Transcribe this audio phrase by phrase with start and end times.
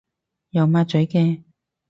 [0.49, 1.43] 有抹嘴嘅